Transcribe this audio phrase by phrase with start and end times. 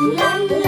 [0.00, 0.67] ป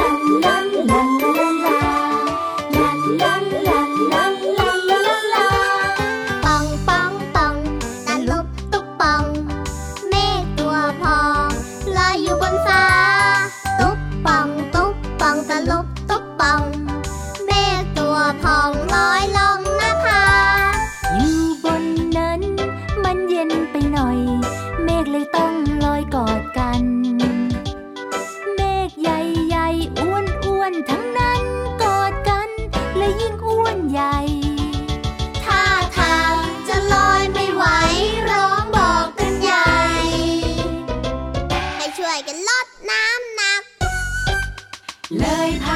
[45.19, 45.67] เลยพ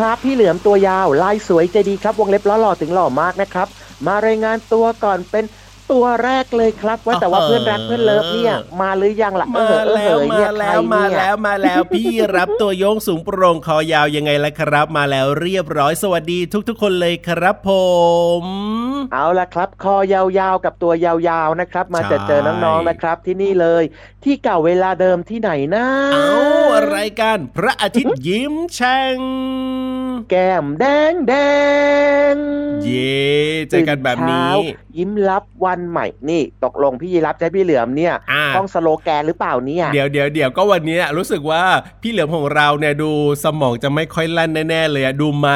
[0.00, 3.68] ครับ พี่เหลือมตัวยาวลายสวยใจดีครับ วงเล็บล้อหล่อถึงหล่อมากนะครับ
[4.06, 5.44] มารายงานตัวก่อนเป็น
[5.92, 17.70] ตัวแรกเลยครับ ว่าแต่ว่าเพื่อนรักเพื่อนเลิฟเนี่ย มาหรือยังล่ะเอมาอเออแล้วเออมาเนี่ยใครแล้วมาเนี่ยแล้วมาแล้วพี่รับตัวโยงสูงโปร่งคอยาวยังไงล่ะครับ มาแล้วเรียบร้อยสวัสดีทุก ๆ คนเลยครับผ
[18.42, 18.44] ม
[19.12, 23.82] เอาละครับ คอยาวๆกับตัวยาวๆนะครับ มาใช่เจอเจอน้องๆนะครับที่นี่เลย
[24.24, 26.34] ที่เก่าเวลาเดิมที่ไหนนะเอา
[26.74, 29.18] อะไรกันพระอาทิตย์ยิ้มแฉ่ง
[30.28, 31.34] แก้มแดงแด
[32.32, 32.34] ง
[32.84, 33.20] เย่
[33.70, 41.62] เจอกันแบบนี้ตื่เช้ายิ้มรับวันใหม่นี่ตกลงพี่ยีรับใช้พี่เหลือมเนี่ยอ่าต้องสโลแกนหรือเปล่าเนี่ยเดี๋ยวเดี๋ยวเดี๋ยวก็วันนี้รู้สึกว่า
[42.02, 43.10] พี่เหลือมของเราเนี่ยดู
[43.44, 45.54] สมองจะไม่ค่อยแล่นแน่ๆเลยอะดูมา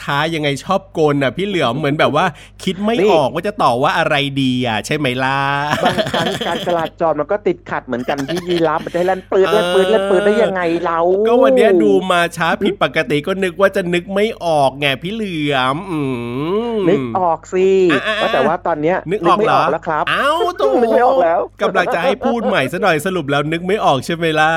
[0.00, 2.26] ช้าๆยังไงชอบโกนอะพี่เหลือมเหมือนแบบว่า
[2.64, 5.40] คิดไม่นี่ออกว่าจะตอบว่าอะไรดีอะ ใช่ไหมล่ะ
[5.84, 15.98] บางครั้งการจราจรมันก็ติดขัดเหมือนกันพี่ยีรับมันจะให้เล่นปืนเล่นปืนเล่นปืนได้ยังไงเราก็วันเนี้ยดูมาช้าผิดปกติก็นึกว่าจะนึกไม่ออกไงพี่เหลือมอื
[16.74, 24.52] มนึกออกสิอะๆๆว่าแต่ว่าตอนเนี้ยนึกออกไม่เหรอออกแล้วครับเอ้าตูนึกไม่ออกแล้วกำลังจะให้พูดใหม่ซะหน่อยสรุปแล้วนึกไม่ออกใช่ไหมล่ะ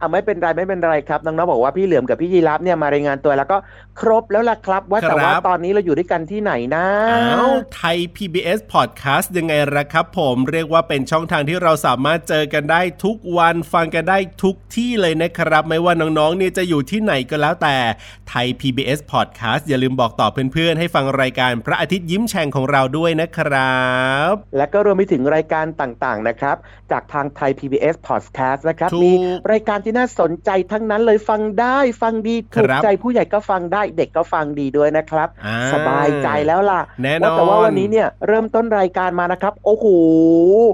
[0.00, 3.56] อะไม่เป็นไรไม่เป็นไรครับน้องๆบอกว่าพี่เหลือมกับพี่ยีรับเนี่ยมารายงานตัวแล้วก็
[4.00, 17.76] ครบแล้วล่ะครับ ว่าแต่ว่าครับตอนนี้เราอยู่ด้วยกันที่ไหนนะอ้าวไทย PBS Podcast ยังไงล่ะครับผมเรียกว่าเป็นช่องทางที่เราสามารถเจอกันได้ทุกวันฟังกันได้ทุกที่เลยนะครับ ไม่ว่าน้องๆเนี่ยจะอยู่ที่ไหนก็แล้วแต่
[18.28, 18.75] ไทย PBS
[19.12, 23.84] Podcast อย่าลืมบอกต่อเพื่อนๆ ให้ฟังรายการพระอาทิตย์ยิ้มยิ้มแฉ่งของเราด้วยนะครั
[24.30, 26.56] บ และก็รวมไปถึงรายการต่างๆนะครับ
[26.90, 29.12] จากทางไทย PBS Podcast นะครับถูกมี
[29.52, 39.86] รายการที่น่าสนใจทั้งนั้นเลยฟังได้ฟังดีถูกครับใจผู้ใหญ่ก็ฟังได้เด็กก็ฟังดีด้วยนะครับอ่าสบายใจแล้วล่ะแน่นอนว่าแต่ว่าวันนี้เนี่ยเริ่มต้นรายการมานะครับ โอ้โห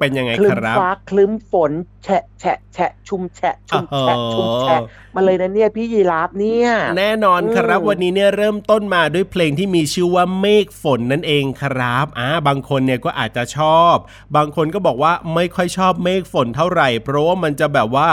[0.03, 1.73] เป็นยังไงคลึ้คมรับฟ้าคลึ้มฝน
[2.05, 4.79] แฉะแฉะแฉะชุมแฉะชุมแฉะโอ้โหชุมแฉะ
[5.15, 6.69] มาเลยนะเนี่ยพี่ยีราฟเนี่ย
[6.99, 13.95] แน่นอนครับอืมวันนี้เนี่ยเริ่มต้นมาด้วยเพลงที่มีชื่อว่าเมฆฝนนั่นเองครับอ่าบางคนเนี่ยก็อาจจะชอบ
[14.37, 18.09] บางคนก็บอกว่าไม่ค่อยชอบเมฆฝนเท่าไหร่ เพราะว่ามันจะแบบว่า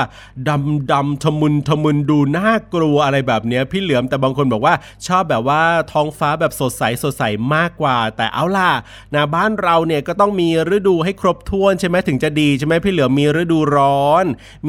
[0.49, 4.73] ดำดำทะมึนทะมึนดูน่ากลัวอะไรแบบเนี้ยพี่เหลือมแต่บางคนบอกว่า
[5.07, 5.61] ชอบแบบว่า
[5.91, 7.23] ท้องฟ้าแบบสดใสสดใส
[7.55, 8.71] มากกว่า แต่เอาล่ะ
[9.15, 13.78] นะบ้านเราเนี่ยก็ต้องมีฤดูให้ครบถ้วนใช่ไหมถึงจะดีใช่ไหมพี่เหลือมมีฤดูร้อน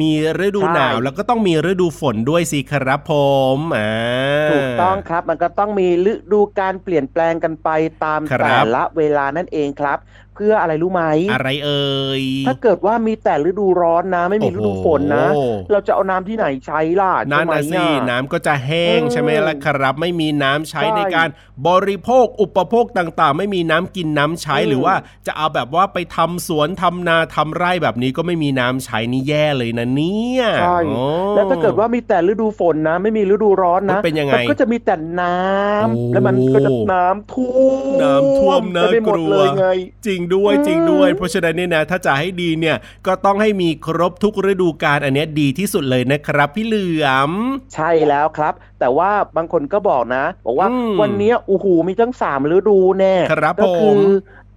[0.01, 0.11] มี
[0.45, 3.13] ฤดูหนาวใช่แล้วก็ต้องมีฤดูฝนด้วยสิครับผ
[3.55, 3.91] มอ่า
[4.51, 7.69] ถูกต้องครับมันก็ต้องมีฤดูการเปลี่ยนแปลงกันไป
[8.03, 9.97] ตามครับแต่ละเวลานั่นเองครับ
[10.30, 21.27] เพื่ออะไรรู้ไหมอะไรเอ่ยถ้าเกิดว่ามีแต่ฤดูร้อนนะ ไม่มีฤดูฝนนะโอ้โหเราจะเอาน้ำที่ไหนใช้ล่ะนั่นนะใช่สิไหมอะน้ำก็จะแห้งเออใช่ไหมล่ะครับ ไม่มีน้ำใช้ใช่ในการ
[21.67, 24.95] บริโภคอุปโภคต่างๆ ไม่มีน้ำกินน้ำใช้อืมหรือว่า
[25.27, 31.05] จะเอาแบบว่าไปทำสวนทำนาทำไร่แบบนี้ก็ไม่มีน้ำใช้นี่แย่เลยนะเนี่ยใช่โอ้
[31.35, 37.59] แล้วถ้าเกิดว่ามีแต่ฤดูฝนนะ ไม่มีฤดูร้อนนะมันเป็นยังไงมัก็จะมีแต่น้ำโอ้แล้วมันก็จะน้ำท่ว
[37.91, 39.67] มน้ำท่วมน่าไปหมกดลัเลวยไง
[40.05, 47.31] จริงด้วยอืมจริงด้วย เพราะฉะนั้นเนี่ยนะถ้าจะให้ดีเนี่ยก็ต้องให้มีครบทุกฤดูกาลอันเนี้ยดีที่สุดเลยนะครับ พี่เหลือม
[47.73, 53.97] ใช่แล้วครับ แต่ว่าบางคนก็บอกนะ บอกว่าอืมวันเนี้ยโอ้โหมีทั้งสามฤดูแน่ครับก็คืผม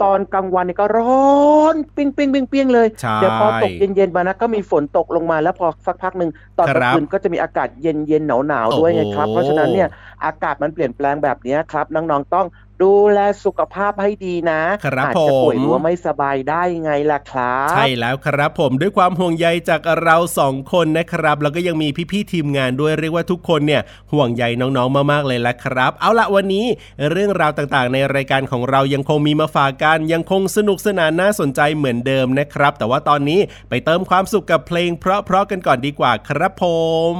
[0.05, 9.88] ตอนกลางวันเนี่ยก็ร้อนปิ้งปิ้งปิ้งปิ้งเลยใช่เดี๋ยวพอตกเย็นๆมานะก็มีฝนตกลงมาแล้วพอสักพักหนึ่งตอนกลางครับคืนก็จะมีอากาศเย็นเย็นหนาวหนาวๆด้วยไงครับโอ้โหเพราะฉะนั้นเนี่ย
[10.25, 12.47] อากาศมันเปลี่ยนแปลงแบบเนี้ยครับ น้องๆต้อง
[12.82, 23.82] ดูแลสุขภาพให้ดีนะครับอาจจะป่วยผมหรือว่าไม่สบายได้ไงล่ะครับ ใช่แล้วครับผมด้วยความห่วงใยจากเราสองคนนะครับ แล้วก็ยังมีพี่ๆทีมงานด้วยเรียกว่าทุกคนเนี่ย
[24.12, 26.67] ห่วงใยน้องๆมากๆเลยละครับ เอาละวันนี้
[27.11, 36.65] เรื่องราวต่างๆ ในรายการของเรายังคงมีมาฝากกันยังคงสนุกสนานน่าสนใจเหมือนเดิมนะครับ แต่ว่าตอนนี้ไปเติมความสุขกับเพลง เพราะๆกันก่อนดีกว่าครับผ
[37.12, 37.15] ม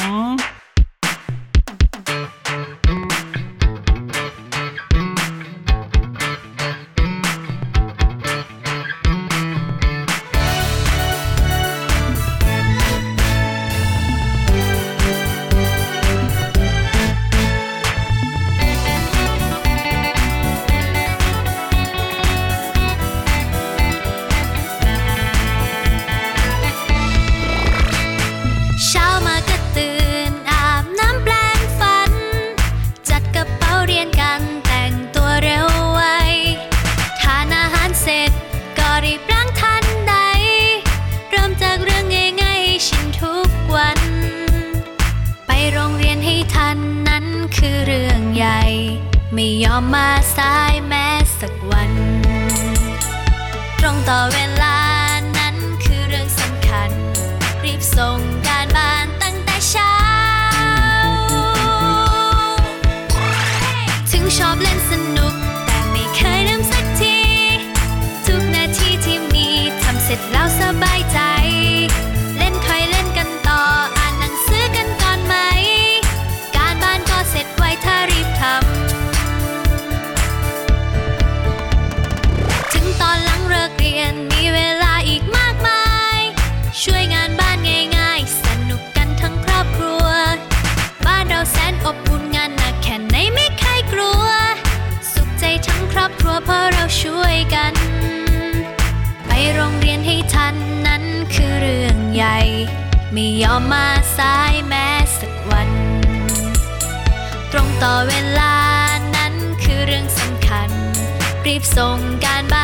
[111.47, 112.64] รีบส่งการบ้า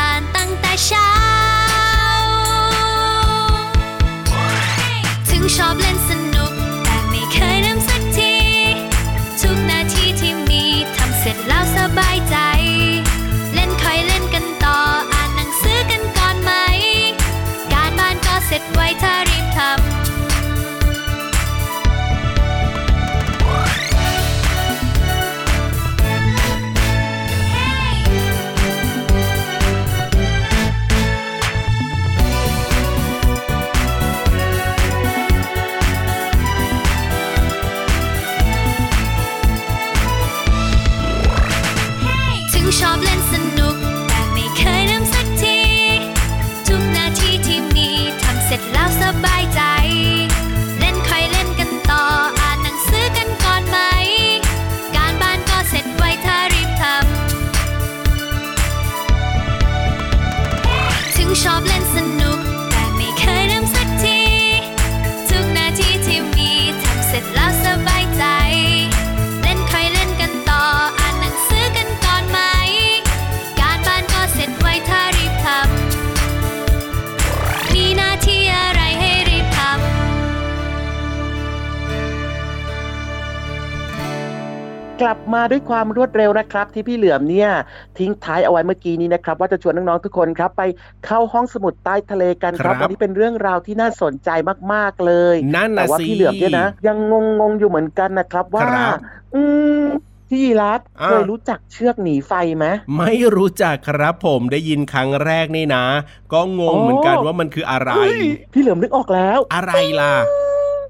[85.41, 87.49] มาด้วยความรวดเร็วนะครับ ที่พี่เหลือมเนี่ย
[87.97, 90.63] ทิ้งท้ายเอาไว้เมื่อกี้นี้นะครับ ว่าจะชวนน้องๆทุกคนครับ ไป
[91.05, 94.29] เข้าห้องสมุดใต้ทะเลกันครับครับวันนี้เป็นเรื่องราวที่น่าสนใจ
[94.73, 96.97] มากๆเลยนั่นแต่นะว่าสิพี่เหลือมเนี่ยนะ ยัง
[97.39, 98.97] งงๆอยู่เหมือนกันนะครับว่าครับ
[99.35, 99.43] อื
[99.81, 99.83] ม
[100.29, 102.65] พี่ยีรับอ่าเคยรู้จักเชือกหนีไฟไหม
[102.97, 105.85] ไม่รู้จักครับผมได้ยินครั้งแรกนี่นะ
[106.33, 108.21] ก็งงอ๋อเหมือนกันว่ามันคืออะไรเฮ้ย
[108.53, 109.71] พี่เหลือมนึกออกแล้ว อะไร
[110.01, 110.13] ล่ะ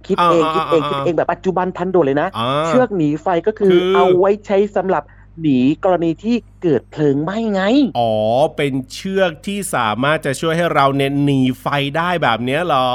[0.08, 5.04] คิดเองอ่าคิดเองอ่าคิดเองแบบปัจจุบันทันด่วนเลยนะอ่าเชือกหนีไฟก็คือคือเอาไว้ใช้สำหรับ
[5.42, 7.62] หนีกรณีที่เกิดเพลิงไหม้ไง
[8.00, 8.14] อ๋อ
[8.56, 11.66] เป็นเชือกที่สามารถจะช่วยให้เราเนี่ยหนีไฟ
[11.98, 12.92] ได้แบบเนี้ยเหรอ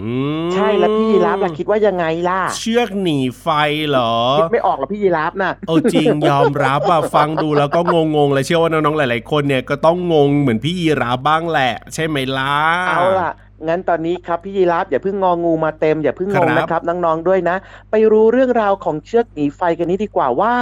[0.00, 0.10] อื
[0.44, 3.48] มใช่แล้วพี่ยีรับล่ะคิดว่ายังไงล่ะ เชือกหนีไฟ
[3.88, 7.80] เหรอ คิดไม่ออกหรอพี่ยีรับน่ะเออจริงยอมรับอะฟังดูแล้วก็
[8.16, 12.56] งงๆเลยเชื่อว่าน้องๆหลาย ๆ คนเนี่ยก็ต้องงงเหมือนพี่ยีราฟบ้างแหละ ใช่ไหมล่ะ
[12.88, 13.30] เอาล่ะ
[13.68, 17.56] งั้นตอนนี้ครับพี่ยีรับอย่าเพิ่งงองูมาเต็มอย่าเพิ่งงงครับนะครับน้องๆด้วยนะ
[17.90, 20.54] ไปรู้เรื่องราวของเชือกหนีไฟกันนี้ดีกว่าว่า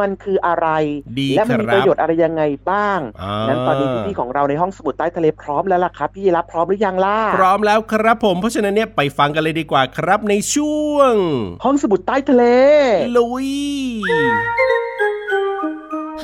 [0.00, 0.68] มันคืออะไร
[1.18, 11.14] ดีและมัคมีรัประบโยชน์อะไรยังไงบ้างอ่างั้นตอนนี้พี่ๆของเราในห้องสมุดใต้ทะเลพร้อมแล้วล่ะครับ พี่ยีรับพร้อมหรือยังล่ะ พร้อมแล้วครับผม เพราะฉะนั้นเนี่ยไปฟังกันเลยดีกว่าครับในช่วง
[11.64, 12.44] ห้องสมุดใต้ทะเล
[13.16, 13.48] ลุย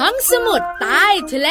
[0.00, 1.48] ห้องสมุดใต้ทะเล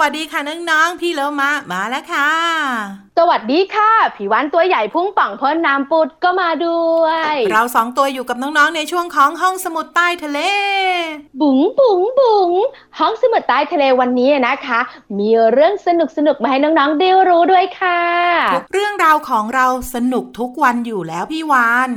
[0.00, 2.30] วัสดีค่ะน้องๆ พี่โลมามาแล้วค่ะ
[3.18, 10.40] สวัสดีค่ะผีวันตัวใหญ่พุ่งป่องพ้นน้ำปุดก็มาด้วย เราสองตัวอยู่กับน้องๆ ในช่วงของห้องสมุดใต้ทะเล
[11.40, 12.50] บุ๋งบุ๋งบุ๋ง
[12.98, 14.80] ห้องสมุดใต้ทะเลวันนี้นะคะ
[15.18, 18.00] มีเรื่องสนุกสนุกๆมาให้น้องๆได้รู้ด้วยค่ะ
[18.54, 21.90] ทุกเรื่องราวของเราสนุกทุกวันอยู่แล้วพี่วาน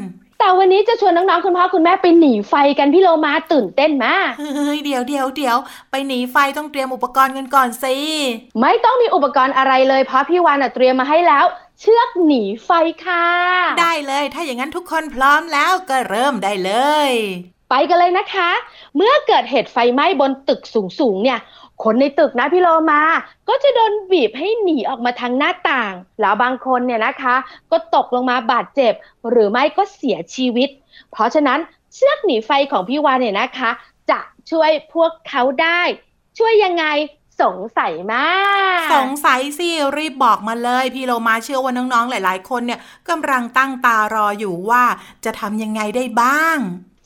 [0.43, 5.57] แต่วันนี้จะชวนน้องๆคุณพ่อคุณแม่ไปหนีไฟกันพี่โลมาตื่นเต้นมากเฮ้ยเดี๋ยวเดี๋ยวเดี๋ยว
[5.91, 7.95] ไปหนีไฟต้องเตรียมอุปกรณ์กันก่อนสิ
[8.61, 11.45] ไม่ต้องมีอุปกรณ์อะไรเลยเพราะพี่วานอะเตรียมมาให้แล้ว
[11.79, 12.69] เชือกหนีไฟ
[13.05, 13.25] ค่ะ
[13.81, 16.71] ได้เลยถ้าอย่างนั้นทุกคนพร้อมแล้วก็เริ่มได้เล
[17.09, 17.11] ย
[17.69, 18.51] ไปกันเลยนะคะ
[18.95, 20.61] เมื่อเกิดเหตุไฟไหม้บนตึก
[20.99, 21.39] สูงๆเนี่ย
[21.83, 23.01] คนในตึกนะพี่โลมา
[23.49, 27.35] ก็จะโดนบีบให้หนีออกมาทางหน้าต่าง แล้วบางคนเนี่ยนะคะ
[27.71, 28.93] ก็ตกลงมาบาดเจ็บ
[29.29, 30.69] หรือไม่ก็เสียชีวิต
[31.11, 31.59] เพราะฉะนั้น
[31.93, 33.71] เชือกหนีไฟของพี่วานเนี่ยนะคะ
[34.09, 34.19] จะ
[34.51, 35.81] ช่วยพวกเขาได้
[36.37, 36.85] ช่วยยังไง
[37.41, 38.29] สงสัยมา
[38.77, 44.83] ก สงสัยสิรีบบอกมาเลย พี่โลมาเชื่อว่าน้องๆหลาย ๆ คนเนี่ยกำลังตั้งตารออยู่ว่า
[45.25, 46.57] จะทำยังไงได้บ้าง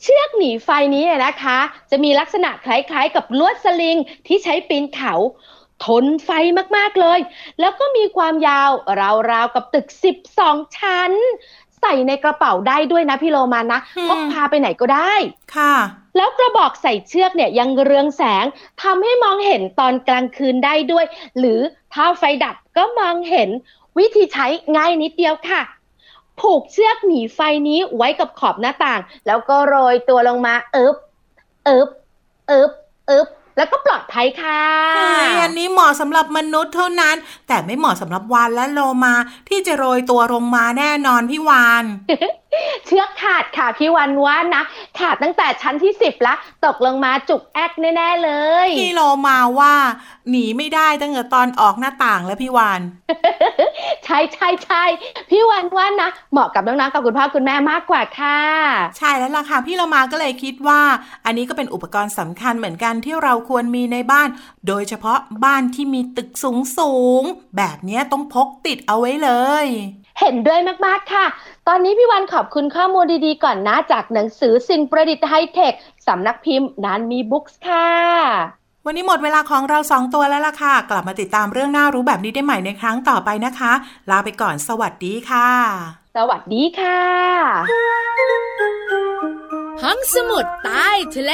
[0.08, 1.58] เชือกหนีไฟนี้เนี่ยนะคะ
[1.90, 3.96] จะมีลักษณะคล้ายๆ กับลวดสลิง
[4.26, 5.14] ที่ใช้ปีนเขา
[5.84, 6.30] ทนไฟ
[6.76, 7.20] มากๆเลย
[7.60, 8.70] แล้วก็มีความยาว
[9.32, 9.86] ราวๆกับตึก
[10.32, 11.12] 12 ชั้น
[11.80, 15.14] ใส่ในกระเป๋าได้ด้วยนะพี่โลมานะอืมพกพาไปไหนก็ได้
[15.56, 15.74] ค่ะ
[16.16, 18.44] แล้วกระบอกใส่เชือกเนี่ยยังเรืองแสง
[18.82, 21.04] ทำให้มองเห็นตอนกลางคืนได้ด้วย
[21.38, 21.60] หรือ
[21.94, 23.48] ถ้าไฟดับก็มองเห็น
[23.98, 24.46] วิธีใช้
[24.76, 25.62] ง่ายนิดเดียวค่ะ
[26.40, 27.38] ผูกเชือกหนีไฟ
[27.68, 30.96] นี้ไว้กับขอบหน้าต่าง แล้วก็โรยตัวลงมาเอิบ
[31.64, 31.88] เอิบ
[32.48, 32.70] เอิบ
[33.06, 33.26] เอิบ
[33.56, 34.62] แล้วก็ปลอดภัยค่ะ
[34.96, 37.16] เฮ้ยอันนี้เหมาะสำหรับมนุษย์เท่านั้น
[37.48, 39.14] แต่ไม่เหมาะสำหรับวานและโลมา
[39.48, 41.84] ที่จะโรยตัวลงมาแน่นอนพี่วาน
[42.86, 44.62] เชือกขาดค่ะพี่วันว่านะ
[44.98, 46.34] ขาดตั้งแต่ชั้นที่สิบละ
[46.64, 48.30] ตกลงมาจุกแอกแน่ๆเล
[48.66, 49.74] ย พี่โลมาว่า
[50.30, 52.80] หนีไม่ได้ตั้งแต่ตอนออกหน้าต่างแล้วพี่วาน
[54.04, 54.84] ใช่ใช่ใช่
[55.30, 58.40] พี่วันว่านะ เหมาะกับน้องๆกับคุณพ่อคุณแม่มากกว่าค่ะ
[58.98, 60.80] ใช่แล้วล่ะค่ะ พี่โลมาก็เลยคิดว่า
[61.24, 64.28] อันนี้ก็เป็นอุปกรณ์สำคัญเหมือนกันที่เราควรมีในบ้าน
[64.68, 69.30] โดยเฉพาะบ้านที่มีตึกสูงสูงๆแบบเนี้ยต้องพกติดเอาไว้เล
[69.64, 69.66] ย
[70.20, 71.26] เห็นด้วยมาก ๆ ค่ะ
[71.70, 75.72] ตอนนี้พี่วันขอบคุณข้อมูลดีๆ ก่อนนะจากหนังสือสิ่งประดิษฐ์ไฮเทค
[76.06, 77.90] สำนักพิมพ์นานมีบุ๊กส์ค่ะ
[78.86, 83.72] วันนี้หมดเวลาของเราสองตัวแล้วล่ะค่ะ กลับมาติดตามเรื่องน่ารู้แบบนี้ได้ใหม่ในครั้งต่อไปนะคะ
[84.10, 85.50] ลาไปก่อนสวัสดีค่ะ
[86.16, 87.02] สวัสดีค่ะ
[89.82, 91.32] ห้องสมุดใต้ทะเล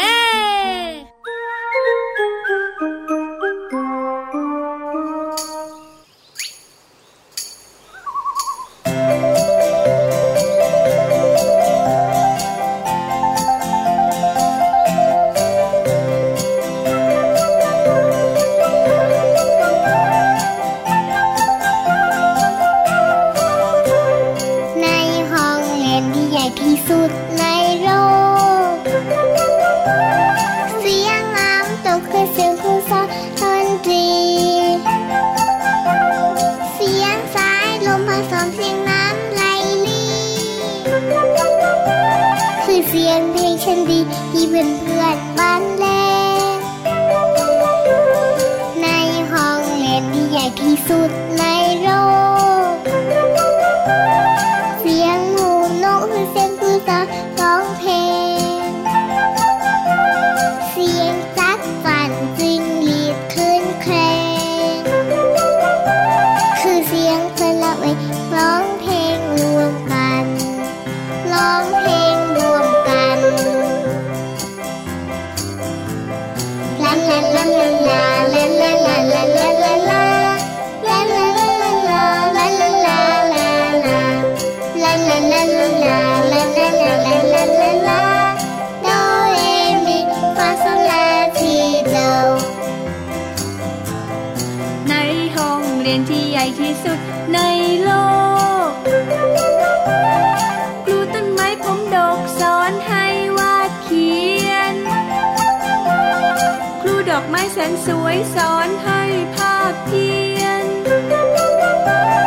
[107.69, 109.02] นสวยสอนให้
[109.37, 110.64] ภาพเพียน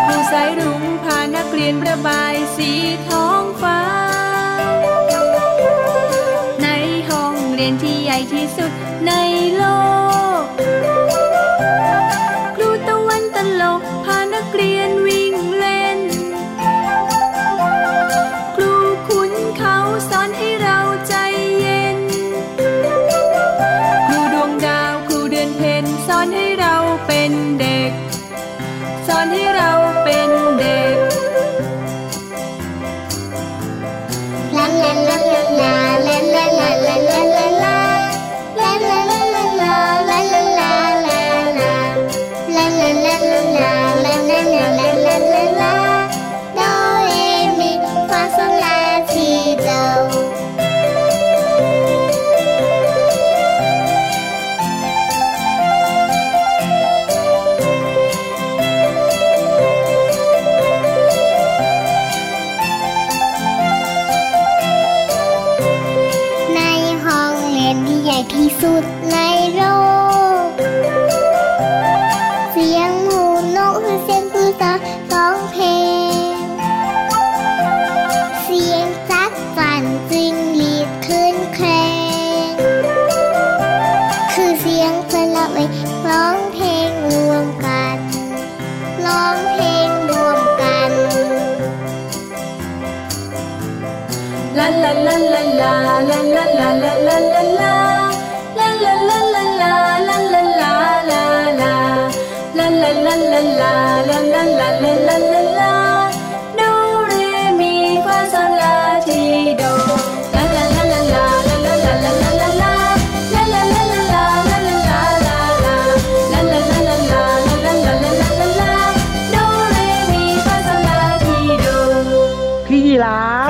[0.07, 2.71] ครูสายรุ้งพานักเรียนระบายสี
[3.07, 3.81] ท้องฟ้า
[6.63, 6.67] ใน
[7.09, 8.71] ห้องเรียนที่ใหญ่ที่สุด
[9.07, 9.11] ใน
[9.55, 9.63] โล
[10.13, 10.14] ก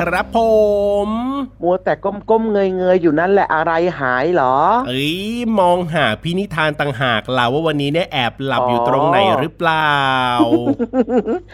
[0.08, 0.85] ครับผมมัว
[1.84, 1.92] แต่
[2.30, 4.56] ก้มๆเงยๆอยู่นั่นแหละอะไรหายเหรอ
[4.88, 5.18] เอ้ย
[5.58, 9.96] มองหาพี่นิทานต่างหากล่ะว่าวันนี้เนี่ยแอบหลับอยู่ตรงไหนหรือเปล่า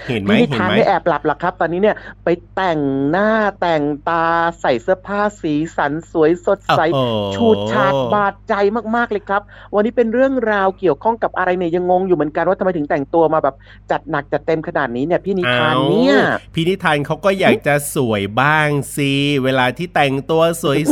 [0.09, 2.81] เห็นไหมพี่นิเห็นทานไหมไม่แอบหลับหรอกครับ ตอนนี้เนี่ยไปแต่ง
[3.11, 3.31] หน้า
[3.61, 4.27] แต่งตา
[4.61, 8.55] ใส่เสื้อผ้าสีสันสวยสดใสโอ้โหชูดฉาดบาดใจ
[8.97, 9.43] มากๆเลยครับ
[9.75, 13.55] วันนี้เป็นเรื่องราวเกี่ยวข้องกับอะไรเนี่ยยังงงอยู่เหมือนกันว่าทำไมถึงแต่งตัวมาแบบ
[13.91, 19.13] จัดหนักจัดเต็มขนาดนี้เนี่ยพี่นิทานเนี่ยอ้าพี่นิทานเขาก็อยากจะสวยบ้างสิ
[19.45, 20.43] เวลาที่แต่งตัว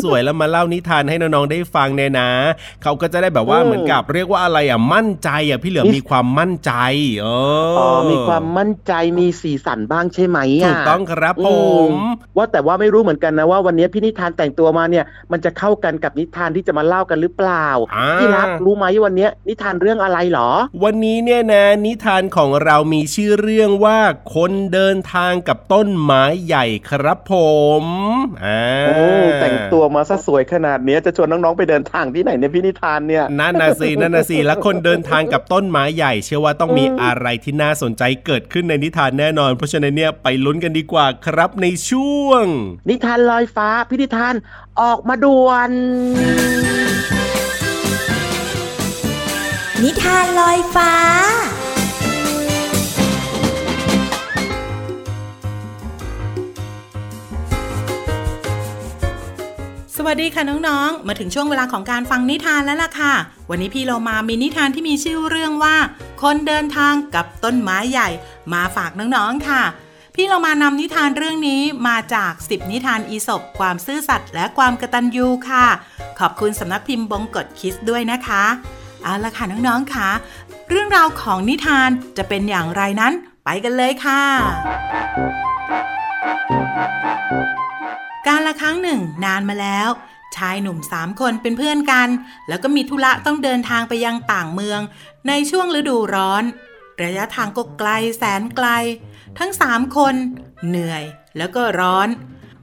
[0.02, 2.30] สวยๆแล้วมาเล่านิทานให้น้องๆได้ฟังเนี่ยนะ
[2.82, 6.72] เขาก็จะได้แบบว่าอืมเหมือนกับเรียกว่าอะไรอะมั่นใจอะพี่เหลือมนี่มีความมั่นใจ
[7.20, 7.26] เอ
[7.72, 11.56] ออ๋ออมีความมั่นใจมีสีสันบ้างใช่ไหมอะถูกต้องครับผอื
[11.92, 11.94] ม
[12.36, 20.50] ว่าแต่ว่าไม่รู้เหมือนกันนะว่าวันนี้พี่นิทานแต่งตัวมาเนี่ย มันจะเข้ากันกับนิทานที่จะมาเล่ากันหรือเปล่าอ่าพี่รับรู้ไหมวันนี้นิทานเรื่องอะไรเหรอ
[20.84, 24.00] วันนี้เนี่ยนะ นิทานของเรามีชื่อเรื่องว่า
[24.34, 27.34] คนเดินทางกับต้นไม้ใหญ่ครับผ
[27.82, 27.84] ม
[28.44, 28.99] อ่าโอ้
[29.40, 42.44] แต่งตัวมาซะสวยขนาดเนี้ยจะชวนน้องๆไปเดินทางที่ไหนเนี่ยพี่นิทานเนี่ยนั่นนะสินั่นนะสิแล้วคนเดินทางกับต้นไม้ใหญ่ เชื่อว่าต้องมีอะไรที่น่าสนใจเกิดขึ้นในนิทานแน่นอน เพราะฉะนั้นเนี่ยไปลุ้นกันดีกว่าครับในช่วง
[42.88, 44.34] นิทานลอยฟ้าพี่นิทาน
[44.80, 45.70] ออกมาด่วน
[49.82, 50.90] นิทานลอยฟ้า
[60.06, 63.14] วัสดีค่ะน้องๆ มาถึงช่วงเวลาของการฟังนิทานแล้วล่ะค่ะ
[63.50, 65.76] วันนี้พี่เรามามีนิทานที่มีชื่อเรื่องว่า
[66.22, 68.08] คนเดินทางกับต้นไม้ใหญ่
[68.52, 69.62] มาฝากน้องๆค่ะ
[70.14, 75.66] พี่เรามานำนิทานเรื่องนี้มาจาก10นิทานอีสบความซื่อสัตย์และความกระตัญญูค่ะ
[76.18, 78.44] ขอบคุณสำนักพิมพ์บงกฎคิสด้วยนะคะ
[79.02, 80.08] เอาละค่ะน้องๆค่ะ
[80.68, 83.12] เรื่องราวของนิทานจะเป็นอย่างไรนั้น
[83.44, 84.22] ไปกันเลยค่ะ
[88.32, 89.88] การละครั้งหนึ่ง นานมาแล้ว
[90.36, 92.08] ชายหนุ่มสามคนเป็นเพื่อนกัน
[92.48, 94.80] แล้วก็มีธุระต้องเดินทางไปยังต่างเมือง
[95.28, 96.42] ในช่วงฤดูร้อน
[97.02, 98.68] ระยะทางก็ไกลแสนไกล
[99.38, 100.14] ทั้งสามคน
[100.68, 101.02] เหนื่อย
[101.38, 102.08] แล้วก็ร้อน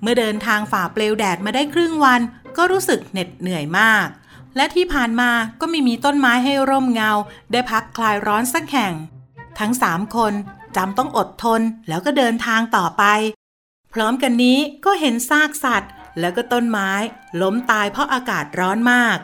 [0.02, 2.22] เมื่อเดินทางฝ่าเปลวแดดมาได้ครึ่งวัน
[2.58, 4.08] ก็รู้สึกเหน็ดเหนื่อยมาก
[4.56, 7.12] และที่ผ่านมาก็ไม่มีต้นไม้ให้ร่มเงา
[7.52, 8.94] ได้พักคลายร้อนสักแห่ง
[9.60, 10.34] ทั้งสามคน
[10.76, 13.04] จำต้องอดทนแล้วก็เดินทางต่อไป
[14.00, 16.92] ร้อมกันนี้ก็เห็นซากสัตว์ แล้วก็ต้นไม้
[17.42, 19.18] ล้มตายเพราะอากาศร้อนมาก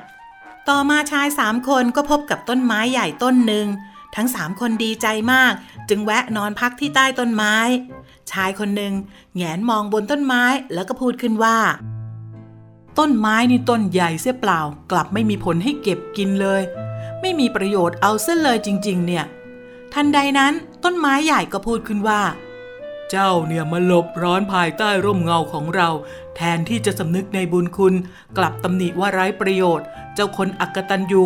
[0.70, 3.68] ต่อมาชายสามคนก็พบกับต้นไม้ใหญ่ต้นหนึ่ง
[4.16, 5.54] ทั้งสามคนดีใจมาก
[5.90, 7.56] จึงแวะนอนพักที่ใต้ต้นไม้
[8.32, 8.94] ชายคนหนึ่ง
[9.36, 11.58] แงนมองบนต้นไม้แล้วก็พูดขึ้นว่า
[13.00, 16.62] ต้นไม้นี่ต้นใหญ่เสียเปล่า กลับไม่มีผลให้เก็บกินเลย
[17.22, 19.26] ไม่มีประโยชน์เอาเส้นเลยจริง ๆ เนี่ย
[19.94, 22.22] ทันใดนั้นต้นไม้ใหญ่ก็พูดขึ้นว่า
[23.14, 25.90] เจ้าเนี่ยมาหลบร้อนภายใต้ร่มเงาของเรา
[26.36, 27.94] แทนที่จะสำนึกในบุญคุณ
[28.38, 31.24] กลับตำหนิว่าไร้ประโยชน์ เจ้าคนอักตันยู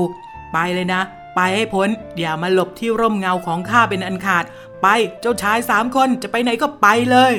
[0.53, 1.01] ไปเลยนะ
[1.35, 4.43] ไปให้พ้น อย่ามาหลบที่ร่มเงาของข้าเป็นอันขาด
[4.81, 4.87] ไป
[5.21, 7.33] เจ้าชายสามคนจะไปไหนก็ไปเลย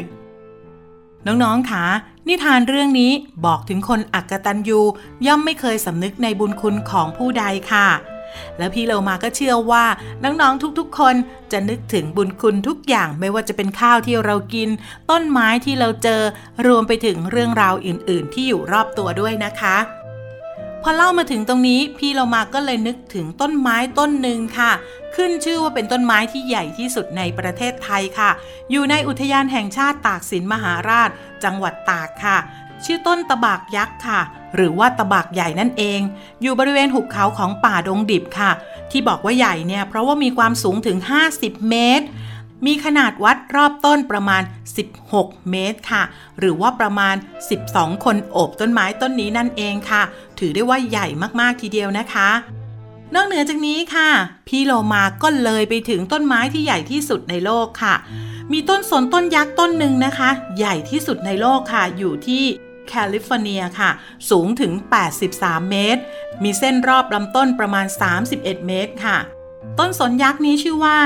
[1.27, 1.85] น้องๆค่ะ
[2.29, 3.13] นิทานเรื่องนี้
[3.47, 4.81] บอกถึงคนอักตันยู
[5.27, 7.89] ย่อมไม่เคยสำนึกในบุญคุณของผู้ใดค่ะ
[8.59, 9.85] แล้วพี่เรามาก็เชื่อว่า
[10.23, 11.15] น้องๆทุกๆ คน
[11.53, 14.69] จะนึกถึงบุญคุณทุกอย่างไม่ว่าจะเป็นข้าวที่เรากิน
[15.11, 16.23] ต้นไม้ที่เราเจอ
[16.67, 19.77] รวมไปถึงเรื่องราวอื่นๆ ที่อยู่รอบตัวด้วยนะคะ
[20.83, 24.73] พอเล่ามาถึงตรงนี้พี่เรามาก็เลยนึกถึงต้นไม้ต้นหนึ่งค่ะ
[25.17, 28.31] ขึ้นชื่อว่าเป็นต้นไม้ที่ใหญ่ที่สุดในประเทศไทยค่ะ
[28.71, 31.11] อยู่ในอุทยานแห่งชาติตากสินมหาราช
[31.45, 32.39] จังหวัดตากค่ะ
[32.85, 34.21] ชื่อต้นตะบากยักษ์ค่ะ
[34.55, 36.01] หรือว่าตะบากใหญ่นั่นเอง
[36.43, 38.51] อยู่บริเวณหุบเขาของป่าดงดิบค่ะ
[38.91, 40.99] ที่บอกว่าใหญ่เนี่ยเพราะว่ามีความสูงถึง
[41.33, 42.07] 50 เมตร
[42.67, 44.43] มีขนาดวัดรอบต้นประมาณ
[44.97, 46.03] 16 เมตรค่ะ
[46.39, 47.15] หรือว่าประมาณ
[47.59, 50.03] 12 คนโอบต้นไม้ต้นนี้นั่นเองค่ะ
[50.39, 51.07] ถือได้ว่าใหญ่
[51.41, 52.31] มากๆทีเดียวนะคะ
[53.15, 54.11] นอกเหนือจากนี้ค่ะ
[54.49, 57.95] พี่โลมาก็เลยไปถึงต้นไม้ที่ใหญ่ที่สุดในโลกค่ะ
[58.53, 62.45] มีต้นสนต้นยักษ์ต้นหนึ่งนะคะ ใหญ่ที่สุดในโลกค่ะ อยู่ที่
[62.89, 63.91] แคลิฟอร์เนียค่ะ
[64.31, 64.73] สูงถึง
[65.23, 66.03] 83 เมตร
[66.43, 67.87] มีเส้นรอบลำต้นประมาณ
[68.27, 69.19] 31 เมตรค่ะ
[69.79, 70.99] ต้นสนยักษ์นี้ชื่อว่า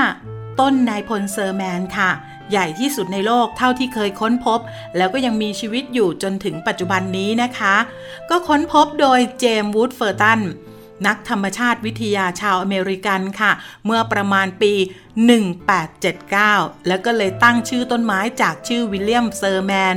[0.61, 2.11] ต้นนายพลเชอร์แมนค่ะ
[2.51, 4.61] ใหญ่ที่สุดในโลกเท่าที่เคยค้นพบ
[4.97, 7.75] แล้วก็ยังมีชีวิตอยู่จนถึงปัจจุบันนี้นะคะ
[8.31, 10.41] ก็ค้นพบโดยเจมส์วูล์ฟเวอร์ตัน
[11.07, 13.53] นักธรรมชาติวิทยาชาวอเมริกันค่ะ
[13.85, 14.73] เมื่อประมาณปี
[15.61, 19.97] 1879 แล้วก็เลยตั้งชื่อต้นไม้จากชื่อวิลเลียมเชอร์แมน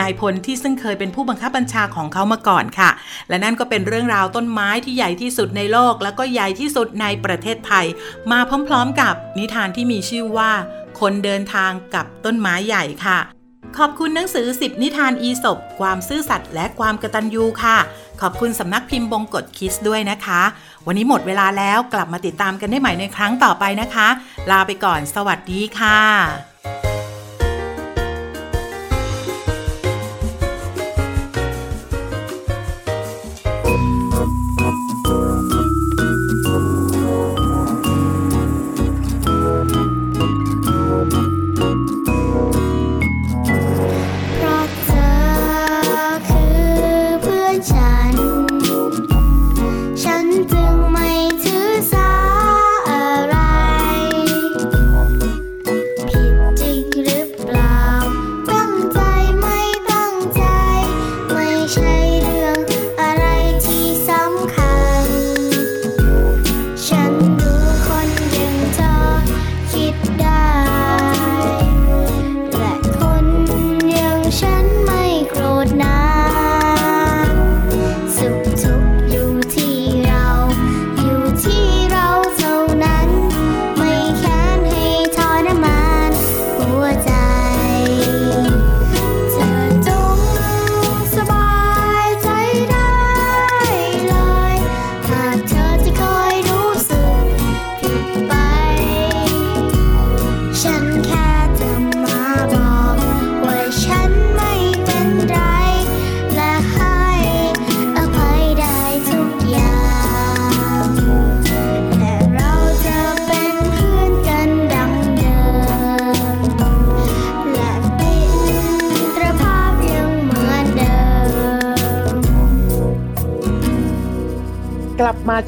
[0.00, 2.90] นายพลที่ซึ่งเคยเป็นผู้บังคับบัญชาของเขามาก่อนค่ะ
[3.28, 7.86] และนั่นก็เป็นเรื่องราวต้นไม้ที่ใหญ่ที่สุดในโลก แล้วก็ใหญ่ที่สุดในประเทศไทย
[8.32, 10.52] มาพร้อมๆกับนิทานที่มีชื่อว่า
[11.00, 13.18] คนเดินทางกับต้นไม้ใหญ่ค่ะ
[13.78, 17.78] ขอบคุณหนังสือ 10 นิทานอีสบความซื่อสัตย์และความกระตัญญูค่ะ
[18.20, 20.42] ขอบคุณสำนักพิมพ์บงกฎคิสด้วยนะคะ
[20.86, 24.08] วันนี้หมดเวลาแล้วกลับมาติดตามกันได้ใหม่ในครั้งต่อไปนะคะ
[24.50, 26.53] ลาไปก่อน สวัสดีค่ะ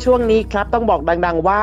[0.05, 1.63] ช่วงนี้ครับต้องบอกดัง ๆ ว่า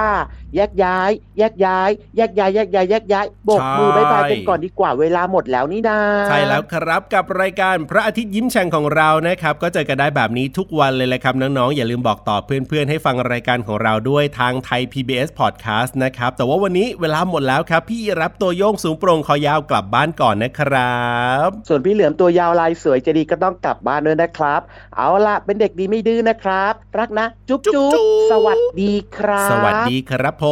[0.56, 21.04] แยกย้าย แยกย้าย แยกย้าย แยกย้าย แยกย้ายโบกมือบายบายกันก่อนดีกว่าเวลาหมดแล้วนี่นาใช่แล้วครับกับรายการพระอาทิตย์ยิ้มแฉ่งของเรานะครับ ก็เจอกันได้แบบนี้ทุกวันเลยแหละครับน้องๆอย่าลืมบอกต่อเพื่อนๆให้ฟังรายการของเราด้วยทางไทย PBS Podcast นะครับแต่ว่าวันนี้เวลาหมดแล้วครับ พี่รับตัวโยงสูงโปร่งคอยาวกลับบ้านก่อนนะครั
[21.46, 24.62] บ ส่วนพี่เหลือมตัวยาวลายสวยใจะดีก็ต้องกลับบ้านด้วยนะครับ
[24.96, 30.46] เอาล่ะเป็นเด็กดีไม่ดื้อนะครับ รักนะ จุ๊บจุ๊บจุ๊บจุ๊บสวัสดีครับ สวัสดีครับผ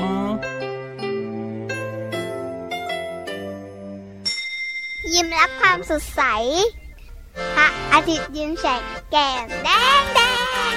[0.00, 0.02] ม
[5.12, 6.22] ยิ้มรับความสดใส
[7.54, 9.68] พระอาทิตย์ยิ้มแฉกแก้มแด
[10.00, 10.20] งแด
[10.72, 10.74] ง